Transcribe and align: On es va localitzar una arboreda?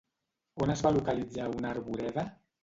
On 0.65 0.73
es 0.75 0.81
va 0.85 0.91
localitzar 0.95 1.51
una 1.59 1.71
arboreda? 1.75 2.25